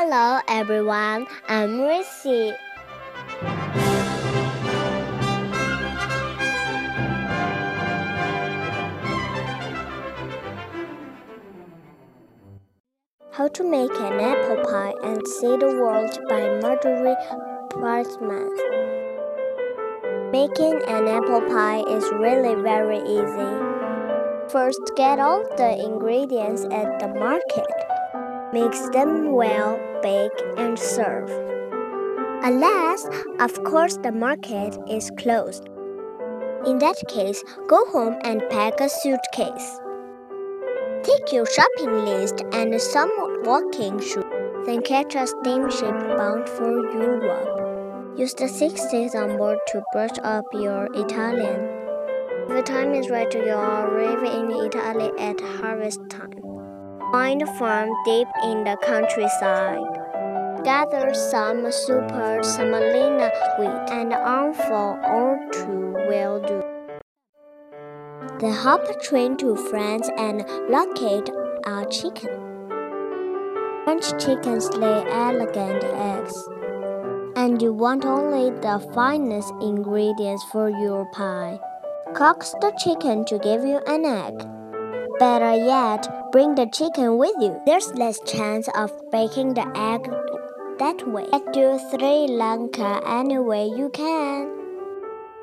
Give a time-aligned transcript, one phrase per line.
[0.00, 2.54] Hello everyone, I'm Rissy.
[13.32, 17.16] How to make an apple pie and see the world by Marjorie
[17.70, 18.46] Priceman.
[20.30, 23.52] Making an apple pie is really very easy.
[24.48, 27.87] First, get all the ingredients at the market.
[28.52, 31.28] Mix them well, bake, and serve.
[32.42, 33.06] Alas,
[33.40, 35.68] of course, the market is closed.
[36.66, 39.80] In that case, go home and pack a suitcase.
[41.02, 43.10] Take your shopping list and some
[43.44, 44.24] walking shoes,
[44.66, 48.18] then catch a steamship bound for Europe.
[48.18, 51.68] Use the six days on board to brush up your Italian.
[52.48, 56.57] The time is right, you'll arrive in Italy at harvest time.
[57.10, 59.80] Find a farm deep in the countryside.
[60.62, 66.62] Gather some super semolina wheat and an armful or two will do.
[68.40, 71.30] Then hop a train to France and locate
[71.64, 72.28] a chicken.
[73.84, 76.36] French chickens lay elegant eggs,
[77.36, 81.58] and you want only the finest ingredients for your pie.
[82.14, 84.57] Coax the chicken to give you an egg.
[85.18, 87.60] Better yet, bring the chicken with you.
[87.66, 90.08] There's less chance of breaking the egg
[90.78, 91.26] that way.
[91.32, 94.48] Get to Sri Lanka any way you can.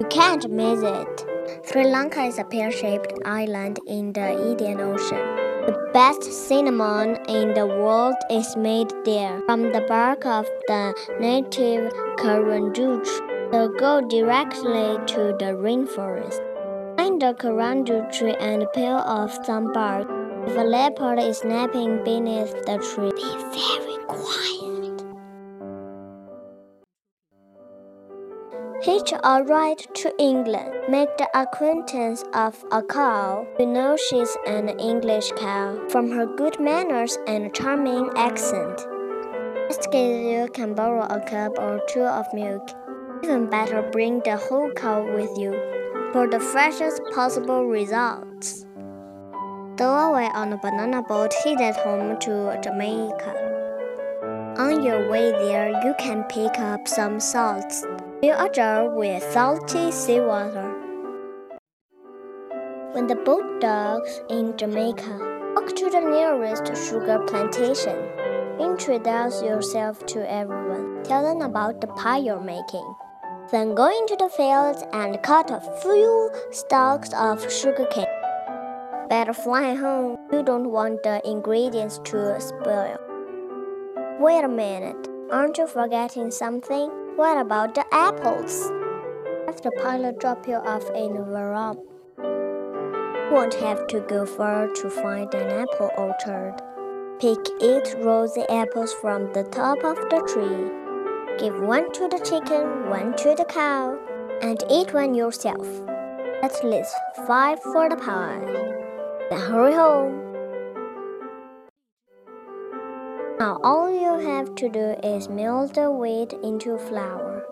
[0.00, 1.24] You can't miss it.
[1.64, 5.24] Sri Lanka is a pear-shaped island in the Indian Ocean.
[5.66, 11.92] The best cinnamon in the world is made there from the bark of the native
[12.16, 13.26] kurundu tree.
[13.52, 16.49] So go directly to the rainforest.
[17.20, 20.08] The kurundu tree and peel off some bark.
[20.46, 25.02] If a leopard is napping beneath the tree, be very quiet.
[28.80, 30.72] Hitch a ride to England.
[30.88, 33.46] Make the acquaintance of a cow.
[33.58, 38.80] You know she's an English cow from her good manners and charming accent.
[39.68, 42.66] Just you can borrow a cup or two of milk.
[43.22, 45.79] Even better, bring the whole cow with you
[46.12, 48.66] for the freshest possible results.
[49.76, 54.54] Stow away on a banana boat headed home to Jamaica.
[54.58, 57.86] On your way there, you can pick up some salts.
[58.20, 60.68] Fill a jar with salty seawater.
[62.92, 67.96] When the boat docks in Jamaica, walk to the nearest sugar plantation.
[68.60, 71.02] Introduce yourself to everyone.
[71.04, 72.94] Tell them about the pie you're making.
[73.52, 78.06] Then go into the fields and cut a few stalks of sugarcane.
[79.08, 80.18] Better fly home.
[80.30, 82.96] You don't want the ingredients to spoil.
[84.20, 85.08] Wait a minute.
[85.32, 86.90] Aren't you forgetting something?
[87.16, 88.70] What about the apples?
[89.46, 91.80] Have the pilot drop you off in Vermont.
[93.32, 96.54] Won't have to go far to find an apple orchard.
[97.18, 100.89] Pick eight rosy apples from the top of the tree.
[101.40, 103.96] Give one to the chicken, one to the cow,
[104.42, 105.66] and eat one yourself.
[106.42, 106.94] At least
[107.26, 108.44] five for the pie.
[109.30, 110.20] Then hurry home.
[113.38, 117.42] Now all you have to do is melt the wheat into flour.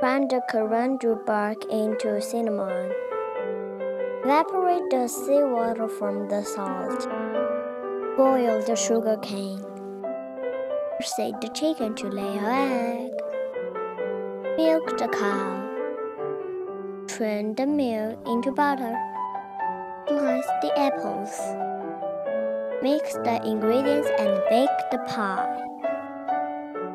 [0.00, 2.90] Grind the kurundu bark into cinnamon.
[4.24, 7.06] Evaporate the seawater from the salt.
[8.16, 9.69] Boil the sugar cane.
[11.02, 13.12] Set the chicken to lay an egg.
[14.58, 15.56] Milk the cow.
[17.08, 18.94] Turn the milk into butter.
[20.06, 21.32] Slice the apples.
[22.82, 25.56] Mix the ingredients and bake the pie.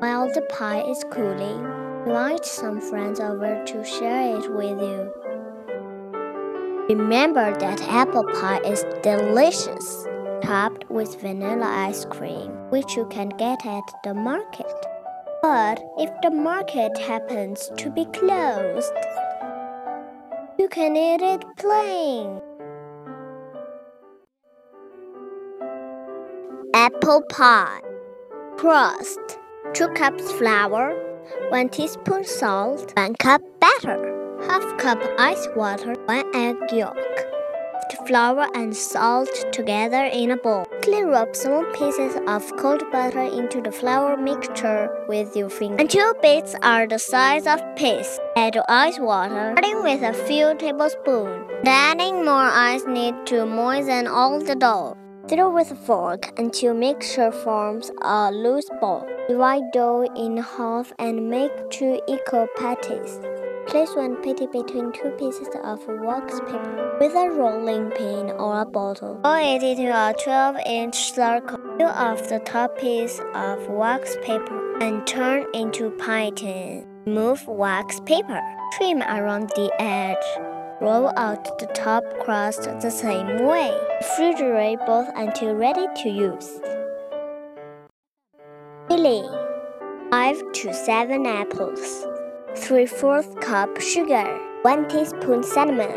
[0.00, 1.64] While the pie is cooling,
[2.04, 5.12] invite some friends over to share it with you.
[6.88, 10.06] Remember that apple pie is delicious,
[10.52, 14.78] topped with vanilla ice cream, which you can get at the market.
[15.40, 18.92] But if the market happens to be closed,
[20.58, 22.42] you can eat it plain.
[26.74, 27.80] Apple pie.
[28.58, 29.38] Crust
[29.72, 30.94] 2 cups flour,
[31.48, 34.00] 1 teaspoon salt, 1 cup butter
[34.48, 37.31] half cup ice water, 1 egg yolk.
[38.06, 40.64] Flour and salt together in a bowl.
[40.82, 46.12] Clean rub small pieces of cold butter into the flour mixture with your finger until
[46.14, 48.18] bits are the size of peas.
[48.36, 51.48] Add ice water, starting with a few tablespoons.
[51.64, 54.96] Adding more ice need to moisten all the dough.
[55.28, 59.06] Stir with a fork until mixture forms a loose ball.
[59.28, 63.20] Divide dough in half and make two equal patties.
[63.66, 68.64] Place one patty between two pieces of wax paper with a rolling pin or a
[68.64, 69.20] bottle.
[69.24, 71.58] Roll it into a 12 inch circle.
[71.78, 76.86] Peel off the top piece of wax paper and turn into pie tin.
[77.06, 78.40] Remove wax paper.
[78.76, 80.16] Trim around the edge.
[80.80, 83.72] Roll out the top crust the same way.
[84.02, 86.60] Refrigerate both until ready to use.
[88.88, 89.30] Filling
[90.10, 92.06] 5 to 7 apples.
[92.54, 95.90] 3 4th cup sugar, 1 teaspoon cinnamon,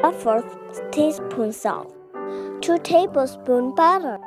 [0.00, 1.94] 1 4th teaspoon salt,
[2.62, 4.18] 2 tablespoon butter.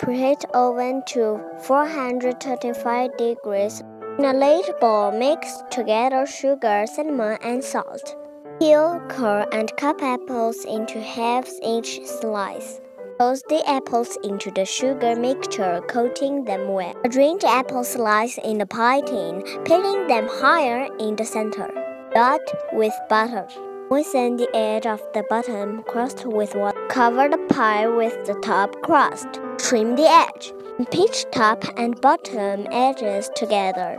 [0.00, 3.80] Preheat oven to 435 degrees.
[4.18, 8.16] In a late bowl, mix together sugar, cinnamon, and salt.
[8.58, 12.80] Peel, core, and cut apples into halves each slice.
[13.20, 16.94] Toss the apples into the sugar mixture, coating them well.
[17.04, 21.70] Arrange apple slices in the pie tin, peeling them higher in the center.
[22.12, 22.40] Dot
[22.72, 23.46] with butter.
[23.88, 26.76] Moisten the edge of the bottom crust with water.
[26.88, 29.28] Cover the pie with the top crust.
[29.58, 30.52] Trim the edge.
[30.90, 33.96] Pinch top and bottom edges together.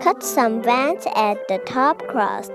[0.00, 2.50] Cut some vents at the top crust.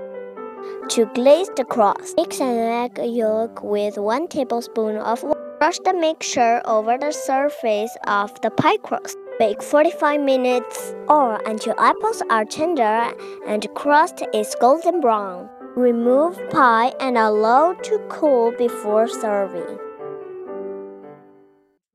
[0.90, 5.45] To glaze the crust, mix an egg yolk with 1 tablespoon of water.
[5.58, 9.16] Brush the mixture over the surface of the pie crust.
[9.38, 13.10] Bake 45 minutes or until apples are tender
[13.46, 15.48] and crust is golden brown.
[15.74, 19.85] Remove pie and allow to cool before serving.